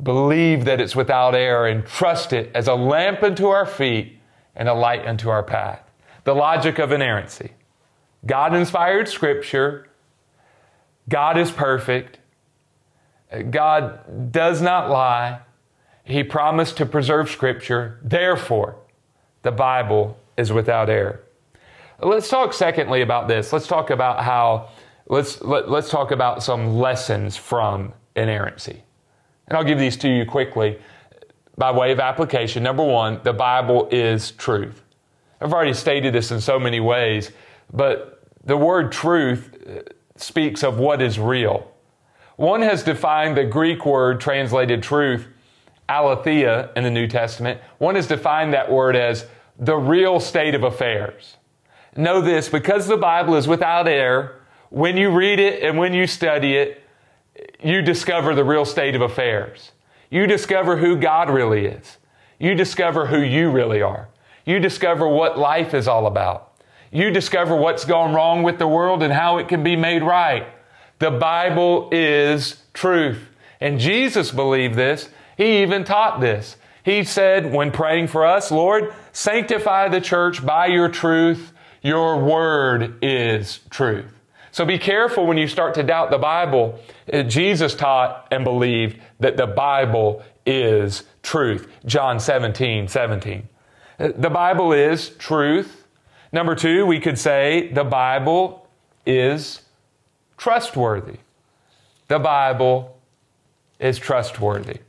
believe 0.02 0.64
that 0.64 0.80
it's 0.80 0.96
without 0.96 1.34
error 1.34 1.68
and 1.68 1.86
trust 1.86 2.32
it 2.32 2.50
as 2.54 2.66
a 2.66 2.74
lamp 2.74 3.22
unto 3.22 3.46
our 3.46 3.66
feet 3.66 4.18
and 4.56 4.68
a 4.68 4.74
light 4.74 5.06
unto 5.06 5.28
our 5.28 5.42
path. 5.42 5.80
The 6.24 6.34
logic 6.34 6.78
of 6.78 6.90
inerrancy. 6.90 7.52
God 8.26 8.54
inspired 8.54 9.08
Scripture. 9.08 9.88
God 11.08 11.38
is 11.38 11.50
perfect. 11.50 12.18
God 13.50 14.32
does 14.32 14.60
not 14.60 14.90
lie. 14.90 15.40
He 16.02 16.24
promised 16.24 16.76
to 16.78 16.86
preserve 16.86 17.30
Scripture. 17.30 18.00
Therefore, 18.02 18.79
the 19.42 19.52
Bible 19.52 20.18
is 20.36 20.52
without 20.52 20.88
error. 20.88 21.20
Let's 22.02 22.28
talk 22.28 22.52
secondly 22.52 23.02
about 23.02 23.28
this. 23.28 23.52
Let's 23.52 23.66
talk 23.66 23.90
about 23.90 24.24
how, 24.24 24.70
let's, 25.06 25.42
let, 25.42 25.64
us 25.64 25.70
let 25.70 25.84
us 25.84 25.90
talk 25.90 26.10
about 26.10 26.42
some 26.42 26.78
lessons 26.78 27.36
from 27.36 27.92
inerrancy. 28.16 28.82
And 29.46 29.56
I'll 29.56 29.64
give 29.64 29.78
these 29.78 29.96
to 29.98 30.08
you 30.08 30.24
quickly 30.24 30.78
by 31.58 31.70
way 31.70 31.92
of 31.92 32.00
application. 32.00 32.62
Number 32.62 32.84
one, 32.84 33.20
the 33.22 33.32
Bible 33.34 33.88
is 33.90 34.30
truth. 34.32 34.82
I've 35.40 35.52
already 35.52 35.74
stated 35.74 36.14
this 36.14 36.30
in 36.30 36.40
so 36.40 36.58
many 36.58 36.80
ways, 36.80 37.32
but 37.72 38.22
the 38.44 38.56
word 38.56 38.92
truth 38.92 39.54
uh, 39.68 39.80
speaks 40.16 40.62
of 40.62 40.78
what 40.78 41.02
is 41.02 41.18
real. 41.18 41.70
One 42.36 42.62
has 42.62 42.82
defined 42.82 43.36
the 43.36 43.44
Greek 43.44 43.84
word 43.84 44.20
translated 44.20 44.82
truth 44.82 45.26
aletheia 45.90 46.70
in 46.76 46.84
the 46.84 46.90
New 46.90 47.08
Testament, 47.08 47.60
one 47.78 47.96
has 47.96 48.06
defined 48.06 48.54
that 48.54 48.70
word 48.70 48.94
as 48.94 49.26
the 49.58 49.76
real 49.76 50.20
state 50.20 50.54
of 50.54 50.62
affairs. 50.62 51.36
Know 51.96 52.20
this 52.20 52.48
because 52.48 52.86
the 52.86 52.96
Bible 52.96 53.34
is 53.34 53.48
without 53.48 53.88
error, 53.88 54.40
when 54.70 54.96
you 54.96 55.10
read 55.10 55.40
it 55.40 55.62
and 55.62 55.76
when 55.76 55.92
you 55.92 56.06
study 56.06 56.56
it, 56.56 56.82
you 57.62 57.82
discover 57.82 58.34
the 58.34 58.44
real 58.44 58.64
state 58.64 58.94
of 58.94 59.02
affairs. 59.02 59.72
You 60.10 60.26
discover 60.26 60.76
who 60.76 60.96
God 60.96 61.28
really 61.28 61.66
is. 61.66 61.98
You 62.38 62.54
discover 62.54 63.06
who 63.06 63.20
you 63.20 63.50
really 63.50 63.82
are. 63.82 64.08
You 64.44 64.60
discover 64.60 65.08
what 65.08 65.38
life 65.38 65.74
is 65.74 65.88
all 65.88 66.06
about. 66.06 66.52
You 66.92 67.10
discover 67.10 67.54
what's 67.54 67.84
gone 67.84 68.14
wrong 68.14 68.42
with 68.42 68.58
the 68.58 68.66
world 68.66 69.02
and 69.02 69.12
how 69.12 69.38
it 69.38 69.48
can 69.48 69.62
be 69.62 69.76
made 69.76 70.02
right. 70.02 70.46
The 70.98 71.10
Bible 71.10 71.88
is 71.92 72.62
truth. 72.72 73.28
And 73.60 73.78
Jesus 73.78 74.30
believed 74.30 74.74
this 74.74 75.10
he 75.40 75.62
even 75.62 75.84
taught 75.84 76.20
this. 76.20 76.58
He 76.84 77.02
said, 77.02 77.50
when 77.50 77.70
praying 77.70 78.08
for 78.08 78.26
us, 78.26 78.50
Lord, 78.50 78.92
sanctify 79.12 79.88
the 79.88 79.98
church 79.98 80.44
by 80.44 80.66
your 80.66 80.90
truth. 80.90 81.52
Your 81.80 82.22
word 82.22 82.98
is 83.00 83.60
truth. 83.70 84.12
So 84.52 84.66
be 84.66 84.78
careful 84.78 85.26
when 85.26 85.38
you 85.38 85.48
start 85.48 85.72
to 85.76 85.82
doubt 85.82 86.10
the 86.10 86.18
Bible. 86.18 86.78
Uh, 87.10 87.22
Jesus 87.22 87.74
taught 87.74 88.28
and 88.30 88.44
believed 88.44 88.98
that 89.20 89.38
the 89.38 89.46
Bible 89.46 90.22
is 90.44 91.04
truth. 91.22 91.68
John 91.86 92.20
17, 92.20 92.86
17. 92.86 93.48
Uh, 93.98 94.08
the 94.14 94.28
Bible 94.28 94.74
is 94.74 95.08
truth. 95.16 95.86
Number 96.32 96.54
two, 96.54 96.84
we 96.84 97.00
could 97.00 97.18
say 97.18 97.72
the 97.72 97.84
Bible 97.84 98.68
is 99.06 99.62
trustworthy. 100.36 101.16
The 102.08 102.18
Bible 102.18 102.98
is 103.78 103.98
trustworthy. 103.98 104.80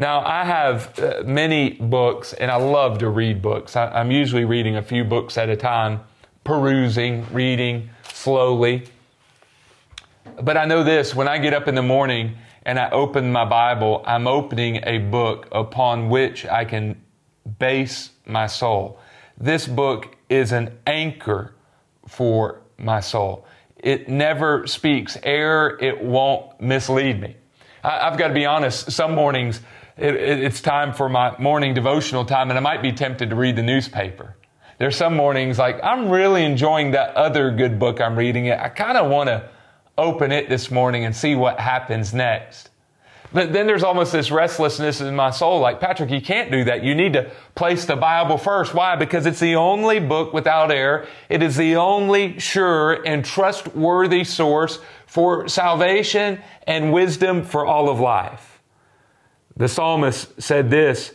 Now, 0.00 0.24
I 0.24 0.44
have 0.44 0.98
uh, 0.98 1.24
many 1.26 1.72
books, 1.72 2.32
and 2.32 2.50
I 2.50 2.56
love 2.56 2.96
to 3.00 3.10
read 3.10 3.42
books. 3.42 3.76
I, 3.76 4.00
am 4.00 4.10
usually 4.10 4.46
reading 4.46 4.76
a 4.76 4.82
few 4.82 5.04
books 5.04 5.36
at 5.36 5.50
a 5.50 5.56
time, 5.56 6.00
perusing, 6.42 7.30
reading 7.34 7.90
slowly. 8.10 8.84
But 10.42 10.56
I 10.56 10.64
know 10.64 10.82
this 10.84 11.14
when 11.14 11.28
I 11.28 11.36
get 11.36 11.52
up 11.52 11.68
in 11.68 11.74
the 11.74 11.82
morning 11.82 12.38
and 12.64 12.78
I 12.78 12.88
open 12.88 13.30
my 13.30 13.44
Bible, 13.44 14.02
I'm 14.06 14.26
opening 14.26 14.80
a 14.84 14.96
book 14.96 15.48
upon 15.52 16.08
which 16.08 16.46
I 16.46 16.64
can 16.64 16.98
base 17.58 18.08
my 18.24 18.46
soul. 18.46 18.98
This 19.36 19.66
book 19.66 20.16
is 20.30 20.52
an 20.52 20.78
anchor 20.86 21.54
for 22.08 22.62
my 22.78 23.00
soul. 23.00 23.44
It 23.76 24.08
never 24.08 24.66
speaks 24.66 25.18
error, 25.22 25.76
it 25.78 26.02
won't 26.02 26.58
mislead 26.58 27.20
me. 27.20 27.36
I've 27.84 28.16
got 28.16 28.28
to 28.28 28.34
be 28.34 28.46
honest, 28.46 28.92
some 28.92 29.14
mornings, 29.14 29.60
it, 29.96 30.14
it, 30.14 30.42
it's 30.42 30.60
time 30.60 30.92
for 30.92 31.08
my 31.08 31.36
morning 31.38 31.74
devotional 31.74 32.24
time, 32.24 32.50
and 32.50 32.58
I 32.58 32.60
might 32.60 32.82
be 32.82 32.92
tempted 32.92 33.30
to 33.30 33.36
read 33.36 33.56
the 33.56 33.62
newspaper. 33.62 34.36
There's 34.78 34.96
some 34.96 35.14
mornings 35.14 35.58
like 35.58 35.78
I'm 35.82 36.08
really 36.08 36.44
enjoying 36.44 36.92
that 36.92 37.14
other 37.14 37.50
good 37.50 37.78
book 37.78 38.00
I'm 38.00 38.16
reading. 38.16 38.46
It 38.46 38.58
I 38.58 38.70
kind 38.70 38.96
of 38.96 39.10
want 39.10 39.28
to 39.28 39.48
open 39.98 40.32
it 40.32 40.48
this 40.48 40.70
morning 40.70 41.04
and 41.04 41.14
see 41.14 41.34
what 41.34 41.60
happens 41.60 42.14
next. 42.14 42.70
But 43.32 43.52
then 43.52 43.66
there's 43.66 43.84
almost 43.84 44.10
this 44.12 44.30
restlessness 44.30 45.00
in 45.00 45.14
my 45.14 45.30
soul 45.30 45.60
like, 45.60 45.78
Patrick, 45.78 46.10
you 46.10 46.20
can't 46.20 46.50
do 46.50 46.64
that. 46.64 46.82
You 46.82 46.96
need 46.96 47.12
to 47.12 47.30
place 47.54 47.84
the 47.84 47.94
Bible 47.94 48.38
first. 48.38 48.74
Why? 48.74 48.96
Because 48.96 49.24
it's 49.24 49.38
the 49.38 49.54
only 49.54 50.00
book 50.00 50.32
without 50.32 50.72
error. 50.72 51.06
It 51.28 51.42
is 51.42 51.56
the 51.56 51.76
only 51.76 52.40
sure 52.40 53.06
and 53.06 53.24
trustworthy 53.24 54.24
source 54.24 54.80
for 55.06 55.46
salvation 55.46 56.42
and 56.66 56.92
wisdom 56.92 57.44
for 57.44 57.64
all 57.64 57.88
of 57.88 58.00
life. 58.00 58.49
The 59.56 59.68
psalmist 59.68 60.40
said 60.40 60.70
this 60.70 61.12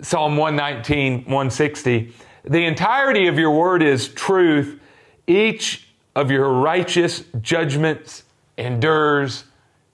Psalm 0.00 0.36
119, 0.36 1.24
160. 1.24 2.12
The 2.44 2.64
entirety 2.64 3.26
of 3.26 3.38
your 3.38 3.50
word 3.50 3.82
is 3.82 4.08
truth. 4.08 4.80
Each 5.26 5.88
of 6.14 6.30
your 6.30 6.52
righteous 6.52 7.24
judgments 7.42 8.24
endures 8.56 9.44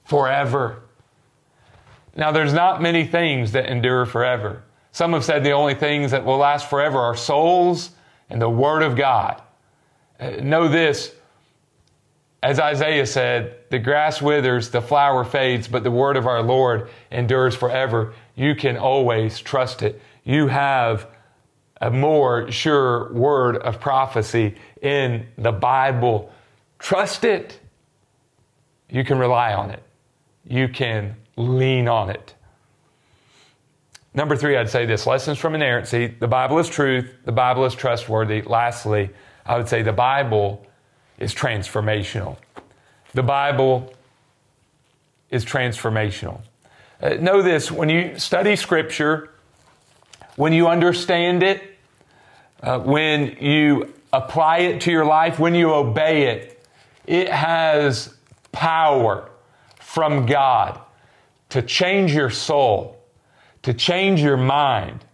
forever. 0.04 0.83
Now, 2.16 2.31
there's 2.33 2.52
not 2.52 2.81
many 2.81 3.07
things 3.07 3.52
that 3.52 3.66
endure 3.66 4.07
forever. 4.07 4.62
Some 4.93 5.12
have 5.14 5.25
said 5.25 5.43
the 5.43 5.50
only 5.50 5.75
things 5.75 6.12
that 6.12 6.25
will 6.25 6.37
last 6.37 6.71
forever 6.71 6.99
are 6.99 7.16
souls 7.16 7.90
and 8.31 8.40
the 8.40 8.49
Word 8.49 8.83
of 8.83 8.95
God. 8.95 9.43
Uh, 10.21 10.31
know 10.40 10.69
this, 10.69 11.12
as 12.44 12.60
Isaiah 12.60 13.06
said, 13.06 13.56
the 13.70 13.78
grass 13.80 14.22
withers, 14.22 14.70
the 14.70 14.82
flower 14.82 15.24
fades, 15.24 15.66
but 15.66 15.82
the 15.82 15.90
Word 15.90 16.16
of 16.16 16.26
our 16.26 16.42
Lord 16.42 16.90
endures 17.10 17.56
forever. 17.56 18.14
You 18.36 18.54
can 18.54 18.76
always 18.76 19.40
trust 19.40 19.82
it. 19.82 20.00
You 20.22 20.46
have 20.46 21.08
a 21.80 21.90
more 21.90 22.50
sure 22.52 23.12
word 23.12 23.56
of 23.56 23.80
prophecy 23.80 24.54
in 24.80 25.26
the 25.36 25.52
Bible. 25.52 26.32
Trust 26.78 27.24
it. 27.24 27.58
You 28.88 29.04
can 29.04 29.18
rely 29.18 29.54
on 29.54 29.70
it 29.70 29.82
you 30.46 30.68
can 30.68 31.16
lean 31.36 31.88
on 31.88 32.10
it. 32.10 32.34
Number 34.12 34.36
three, 34.36 34.56
I'd 34.56 34.70
say 34.70 34.86
this 34.86 35.06
lessons 35.06 35.38
from 35.38 35.54
inerrancy. 35.54 36.06
The 36.06 36.28
Bible 36.28 36.58
is 36.58 36.68
truth, 36.68 37.10
the 37.24 37.32
Bible 37.32 37.64
is 37.64 37.74
trustworthy. 37.74 38.42
Lastly, 38.42 39.10
I 39.44 39.56
would 39.56 39.68
say 39.68 39.82
the 39.82 39.92
Bible 39.92 40.64
is 41.18 41.35
transformational. 41.35 42.37
The 43.12 43.23
Bible 43.23 43.94
is 45.30 45.44
transformational. 45.44 46.40
Uh, 47.00 47.11
know 47.14 47.42
this 47.42 47.71
when 47.71 47.88
you 47.88 48.18
study 48.18 48.56
Scripture, 48.56 49.30
when 50.37 50.52
you 50.52 50.68
understand 50.68 51.42
it, 51.42 51.62
uh, 52.62 52.78
when 52.78 53.37
you 53.40 53.92
apply 54.12 54.59
it 54.59 54.80
to 54.83 54.90
your 54.90 55.04
life, 55.04 55.38
when 55.38 55.54
you 55.54 55.73
obey 55.73 56.28
it, 56.28 56.66
it 57.06 57.28
has 57.28 58.14
power 58.52 59.28
from 59.80 60.26
God 60.26 60.80
to 61.50 61.62
change 61.62 62.12
your 62.12 62.30
soul, 62.30 62.99
to 63.62 63.75
change 63.75 64.21
your 64.21 64.37
mind, 64.37 65.04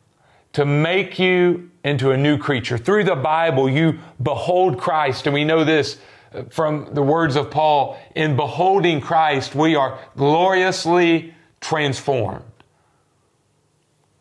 to 0.53 0.65
make 0.65 1.19
you 1.19 1.70
into 1.85 2.11
a 2.11 2.17
new 2.17 2.37
creature. 2.39 2.79
Through 2.79 3.05
the 3.05 3.17
Bible, 3.17 3.69
you 3.69 3.99
behold 4.23 4.79
Christ, 4.79 5.27
and 5.27 5.35
we 5.35 5.45
know 5.45 5.65
this 5.65 5.99
uh, 6.33 6.43
from 6.45 6.95
the 6.95 7.03
words 7.03 7.37
of 7.37 7.51
Paul 7.51 7.99
in 8.15 8.37
beholding 8.37 9.01
Christ, 9.01 9.55
we 9.55 9.75
are 9.77 9.99
gloriously 10.17 11.35
transformed. 11.61 12.45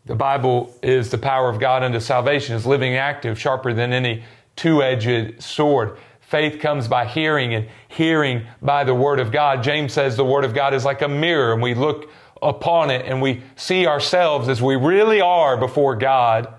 The 0.05 0.15
Bible 0.15 0.73
is 0.81 1.11
the 1.11 1.17
power 1.17 1.49
of 1.49 1.59
God 1.59 1.83
unto 1.83 1.99
salvation, 1.99 2.55
is 2.55 2.65
living, 2.65 2.95
active, 2.95 3.39
sharper 3.39 3.73
than 3.73 3.93
any 3.93 4.23
two 4.55 4.81
edged 4.81 5.41
sword. 5.41 5.97
Faith 6.19 6.59
comes 6.59 6.87
by 6.87 7.05
hearing 7.05 7.53
and 7.53 7.67
hearing 7.87 8.45
by 8.61 8.83
the 8.83 8.93
Word 8.93 9.19
of 9.19 9.31
God. 9.31 9.63
James 9.63 9.93
says 9.93 10.15
the 10.15 10.25
Word 10.25 10.45
of 10.45 10.53
God 10.53 10.73
is 10.73 10.85
like 10.85 11.01
a 11.01 11.07
mirror 11.07 11.53
and 11.53 11.61
we 11.61 11.73
look 11.73 12.09
upon 12.41 12.89
it 12.89 13.05
and 13.05 13.21
we 13.21 13.41
see 13.55 13.85
ourselves 13.85 14.47
as 14.47 14.61
we 14.61 14.75
really 14.75 15.21
are 15.21 15.57
before 15.57 15.95
God. 15.95 16.53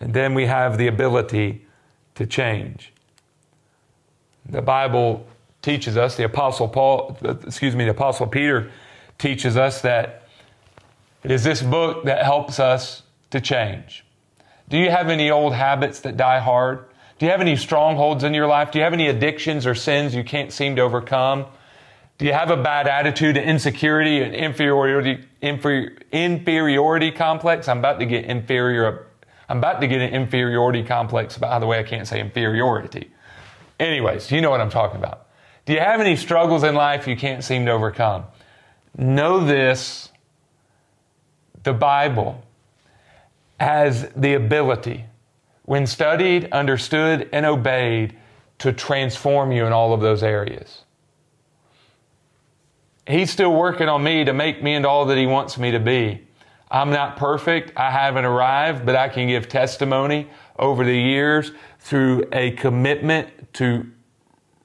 And 0.00 0.12
then 0.12 0.34
we 0.34 0.46
have 0.46 0.78
the 0.78 0.86
ability 0.86 1.66
to 2.16 2.26
change. 2.26 2.92
The 4.48 4.62
Bible 4.62 5.26
teaches 5.62 5.96
us, 5.96 6.16
the 6.16 6.24
Apostle 6.24 6.68
Paul, 6.68 7.18
excuse 7.44 7.74
me, 7.74 7.84
the 7.84 7.90
Apostle 7.90 8.26
Peter 8.26 8.70
teaches 9.18 9.56
us 9.56 9.80
that 9.82 10.28
it 11.24 11.30
is 11.30 11.42
this 11.42 11.62
book 11.62 12.04
that 12.04 12.24
helps 12.24 12.60
us 12.60 13.02
to 13.30 13.40
change. 13.40 14.04
Do 14.68 14.78
you 14.78 14.90
have 14.90 15.08
any 15.08 15.30
old 15.30 15.54
habits 15.54 16.00
that 16.00 16.16
die 16.16 16.38
hard? 16.38 16.84
Do 17.18 17.26
you 17.26 17.32
have 17.32 17.40
any 17.40 17.56
strongholds 17.56 18.24
in 18.24 18.34
your 18.34 18.46
life? 18.46 18.70
Do 18.70 18.78
you 18.78 18.84
have 18.84 18.92
any 18.92 19.08
addictions 19.08 19.66
or 19.66 19.74
sins 19.74 20.14
you 20.14 20.22
can't 20.22 20.52
seem 20.52 20.76
to 20.76 20.82
overcome? 20.82 21.46
Do 22.18 22.26
you 22.26 22.32
have 22.32 22.50
a 22.50 22.56
bad 22.56 22.86
attitude, 22.86 23.36
insecurity, 23.36 24.22
and 24.22 24.34
inferiority, 24.34 25.24
inferior, 25.40 25.96
inferiority 26.12 27.10
complex? 27.10 27.68
I'm 27.68 27.78
about 27.78 27.98
to 28.00 28.06
get 28.06 28.24
inferior. 28.24 29.06
I'm 29.48 29.58
about 29.58 29.80
to 29.80 29.86
get 29.86 30.00
an 30.00 30.12
inferiority 30.12 30.82
complex. 30.82 31.38
By 31.38 31.58
the 31.58 31.66
way, 31.66 31.78
I 31.78 31.82
can't 31.82 32.06
say 32.06 32.20
inferiority. 32.20 33.10
Anyways, 33.78 34.30
you 34.30 34.40
know 34.40 34.50
what 34.50 34.60
I'm 34.60 34.70
talking 34.70 34.98
about. 34.98 35.28
Do 35.64 35.72
you 35.72 35.80
have 35.80 36.00
any 36.00 36.16
struggles 36.16 36.62
in 36.62 36.74
life 36.74 37.06
you 37.06 37.16
can't 37.16 37.44
seem 37.44 37.66
to 37.66 37.72
overcome? 37.72 38.24
Know 38.96 39.44
this 39.44 40.10
the 41.62 41.72
Bible 41.72 42.42
has 43.58 44.08
the 44.14 44.34
ability 44.34 45.04
when 45.64 45.86
studied, 45.86 46.50
understood, 46.52 47.28
and 47.32 47.44
obeyed, 47.44 48.16
to 48.58 48.72
transform 48.72 49.50
you 49.52 49.66
in 49.66 49.72
all 49.72 49.92
of 49.92 50.00
those 50.00 50.22
areas. 50.22 50.82
He's 53.06 53.30
still 53.30 53.52
working 53.52 53.88
on 53.88 54.02
me 54.02 54.24
to 54.24 54.32
make 54.32 54.62
me 54.62 54.74
into 54.74 54.88
all 54.88 55.06
that 55.06 55.18
He 55.18 55.26
wants 55.26 55.58
me 55.58 55.72
to 55.72 55.80
be. 55.80 56.26
I'm 56.70 56.90
not 56.90 57.16
perfect. 57.16 57.72
I 57.76 57.90
haven't 57.90 58.24
arrived, 58.24 58.84
but 58.84 58.96
I 58.96 59.08
can 59.08 59.28
give 59.28 59.48
testimony 59.48 60.28
over 60.58 60.84
the 60.84 60.96
years 60.96 61.52
through 61.78 62.24
a 62.32 62.52
commitment 62.52 63.52
to 63.54 63.86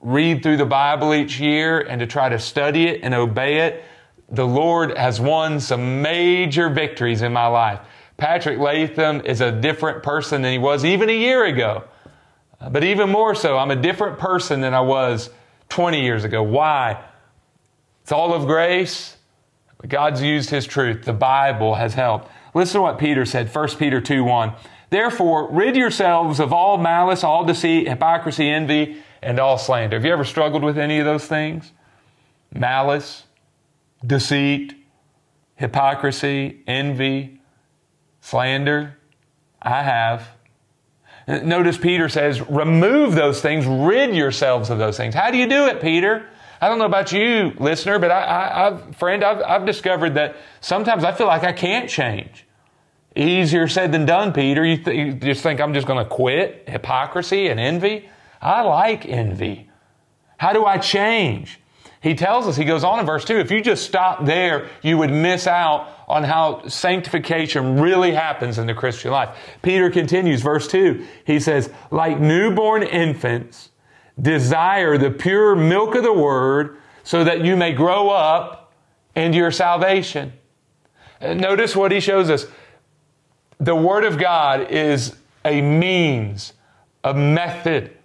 read 0.01 0.41
through 0.41 0.57
the 0.57 0.65
Bible 0.65 1.13
each 1.13 1.39
year 1.39 1.79
and 1.81 1.99
to 1.99 2.07
try 2.07 2.29
to 2.29 2.39
study 2.39 2.87
it 2.87 3.01
and 3.03 3.13
obey 3.13 3.59
it. 3.59 3.83
The 4.29 4.47
Lord 4.47 4.97
has 4.97 5.21
won 5.21 5.59
some 5.59 6.01
major 6.01 6.69
victories 6.69 7.21
in 7.21 7.33
my 7.33 7.47
life. 7.47 7.81
Patrick 8.17 8.59
Latham 8.59 9.21
is 9.25 9.41
a 9.41 9.51
different 9.51 10.01
person 10.03 10.41
than 10.41 10.51
he 10.53 10.57
was 10.57 10.85
even 10.85 11.09
a 11.09 11.13
year 11.13 11.45
ago. 11.45 11.83
But 12.69 12.83
even 12.83 13.09
more 13.09 13.35
so, 13.35 13.57
I'm 13.57 13.71
a 13.71 13.75
different 13.75 14.19
person 14.19 14.61
than 14.61 14.73
I 14.73 14.81
was 14.81 15.29
20 15.69 16.01
years 16.01 16.23
ago. 16.23 16.43
Why? 16.43 17.03
It's 18.03 18.11
all 18.11 18.33
of 18.33 18.45
grace. 18.45 19.17
God's 19.87 20.21
used 20.21 20.49
His 20.49 20.65
truth. 20.65 21.05
The 21.05 21.13
Bible 21.13 21.75
has 21.75 21.93
helped. 21.93 22.29
Listen 22.53 22.79
to 22.79 22.81
what 22.81 22.99
Peter 22.99 23.25
said, 23.25 23.53
1 23.53 23.67
Peter 23.77 24.01
2 24.01 24.23
1. 24.23 24.53
Therefore, 24.89 25.49
rid 25.51 25.75
yourselves 25.75 26.39
of 26.39 26.51
all 26.51 26.77
malice, 26.77 27.23
all 27.23 27.45
deceit, 27.45 27.87
hypocrisy, 27.87 28.49
envy, 28.49 28.97
and 29.21 29.39
all 29.39 29.57
slander. 29.57 29.95
Have 29.95 30.05
you 30.05 30.11
ever 30.11 30.25
struggled 30.25 30.63
with 30.63 30.77
any 30.77 30.99
of 30.99 31.05
those 31.05 31.25
things? 31.25 31.71
Malice, 32.53 33.23
deceit, 34.05 34.75
hypocrisy, 35.55 36.61
envy, 36.67 37.39
slander. 38.19 38.97
I 39.61 39.83
have. 39.83 40.27
Notice 41.27 41.77
Peter 41.77 42.09
says, 42.09 42.41
remove 42.49 43.15
those 43.15 43.41
things, 43.41 43.65
rid 43.65 44.15
yourselves 44.15 44.69
of 44.69 44.79
those 44.79 44.97
things. 44.97 45.15
How 45.15 45.31
do 45.31 45.37
you 45.37 45.47
do 45.47 45.67
it, 45.67 45.81
Peter? 45.81 46.27
I 46.61 46.69
don't 46.69 46.77
know 46.77 46.85
about 46.85 47.11
you, 47.11 47.53
listener, 47.59 47.97
but 47.97 48.11
I, 48.11 48.21
I, 48.21 48.67
I've, 48.67 48.95
friend, 48.95 49.23
I've, 49.23 49.41
I've 49.41 49.65
discovered 49.65 50.13
that 50.13 50.35
sometimes 50.61 51.03
I 51.03 51.11
feel 51.11 51.25
like 51.25 51.43
I 51.43 51.53
can't 51.53 51.89
change. 51.89 52.45
Easier 53.15 53.67
said 53.67 53.91
than 53.91 54.05
done, 54.05 54.31
Peter. 54.31 54.63
You, 54.63 54.77
th- 54.77 54.95
you 54.95 55.13
just 55.13 55.41
think 55.41 55.59
I'm 55.59 55.73
just 55.73 55.87
going 55.87 55.97
to 55.97 56.09
quit 56.09 56.69
hypocrisy 56.69 57.47
and 57.47 57.59
envy? 57.59 58.09
I 58.39 58.61
like 58.61 59.07
envy. 59.07 59.69
How 60.37 60.53
do 60.53 60.63
I 60.65 60.77
change? 60.77 61.59
He 62.01 62.15
tells 62.15 62.47
us, 62.47 62.55
he 62.55 62.63
goes 62.63 62.83
on 62.83 62.99
in 62.99 63.05
verse 63.05 63.25
2, 63.25 63.39
if 63.39 63.51
you 63.51 63.61
just 63.61 63.85
stop 63.85 64.25
there, 64.25 64.69
you 64.81 64.97
would 64.99 65.11
miss 65.11 65.47
out 65.47 65.87
on 66.07 66.23
how 66.23 66.67
sanctification 66.67 67.79
really 67.79 68.11
happens 68.11 68.57
in 68.57 68.67
the 68.67 68.73
Christian 68.73 69.11
life. 69.11 69.35
Peter 69.61 69.89
continues, 69.89 70.41
verse 70.41 70.67
2, 70.67 71.05
he 71.25 71.39
says, 71.39 71.71
like 71.89 72.19
newborn 72.19 72.83
infants, 72.83 73.70
desire 74.21 74.97
the 74.97 75.11
pure 75.11 75.55
milk 75.55 75.95
of 75.95 76.03
the 76.03 76.13
word 76.13 76.77
so 77.03 77.23
that 77.23 77.43
you 77.43 77.55
may 77.55 77.73
grow 77.73 78.09
up 78.09 78.73
into 79.15 79.37
your 79.37 79.51
salvation. 79.51 80.33
Notice 81.21 81.75
what 81.75 81.91
he 81.91 81.99
shows 81.99 82.29
us. 82.29 82.45
The 83.59 83.75
word 83.75 84.05
of 84.05 84.17
God 84.17 84.71
is 84.71 85.15
a 85.45 85.61
means, 85.61 86.53
a 87.03 87.13
method, 87.13 87.95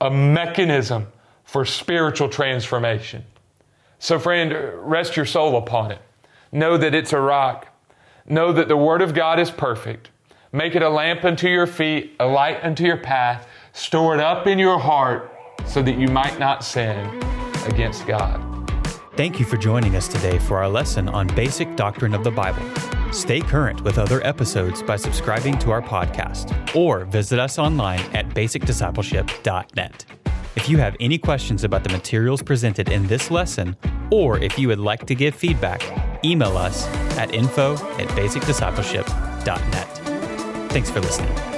a 0.00 0.10
mechanism 0.10 1.08
for 1.44 1.64
spiritual 1.64 2.28
transformation. 2.28 3.24
So, 3.98 4.18
friend, 4.18 4.54
rest 4.78 5.16
your 5.16 5.26
soul 5.26 5.56
upon 5.56 5.92
it. 5.92 6.00
Know 6.52 6.76
that 6.76 6.94
it's 6.94 7.12
a 7.12 7.20
rock. 7.20 7.68
Know 8.26 8.52
that 8.52 8.68
the 8.68 8.76
Word 8.76 9.02
of 9.02 9.14
God 9.14 9.40
is 9.40 9.50
perfect. 9.50 10.10
Make 10.52 10.74
it 10.74 10.82
a 10.82 10.88
lamp 10.88 11.24
unto 11.24 11.48
your 11.48 11.66
feet, 11.66 12.14
a 12.20 12.26
light 12.26 12.62
unto 12.62 12.84
your 12.84 12.96
path. 12.96 13.46
Store 13.72 14.14
it 14.14 14.20
up 14.20 14.46
in 14.46 14.58
your 14.58 14.78
heart 14.78 15.33
so 15.66 15.82
that 15.82 15.98
you 15.98 16.08
might 16.08 16.38
not 16.38 16.64
sin 16.64 16.98
against 17.66 18.06
God. 18.06 18.40
Thank 19.16 19.38
you 19.38 19.46
for 19.46 19.56
joining 19.56 19.94
us 19.94 20.08
today 20.08 20.40
for 20.40 20.58
our 20.58 20.68
lesson 20.68 21.08
on 21.08 21.28
basic 21.28 21.76
doctrine 21.76 22.14
of 22.14 22.24
the 22.24 22.32
Bible. 22.32 22.62
Stay 23.12 23.40
current 23.40 23.80
with 23.82 23.96
other 23.96 24.24
episodes 24.26 24.82
by 24.82 24.96
subscribing 24.96 25.56
to 25.60 25.70
our 25.70 25.80
podcast 25.80 26.74
or 26.74 27.04
visit 27.04 27.38
us 27.38 27.58
online 27.58 28.00
at 28.12 28.28
basicdiscipleship.net. 28.30 30.04
If 30.56 30.68
you 30.68 30.78
have 30.78 30.96
any 30.98 31.18
questions 31.18 31.62
about 31.62 31.84
the 31.84 31.90
materials 31.90 32.42
presented 32.42 32.88
in 32.88 33.06
this 33.06 33.30
lesson, 33.30 33.76
or 34.10 34.38
if 34.38 34.58
you 34.58 34.66
would 34.68 34.80
like 34.80 35.06
to 35.06 35.14
give 35.14 35.34
feedback, 35.34 35.82
email 36.24 36.56
us 36.56 36.86
at 37.16 37.34
info 37.34 37.74
at 37.74 38.08
basicdiscipleship.net. 38.10 40.70
Thanks 40.72 40.90
for 40.90 41.00
listening. 41.00 41.53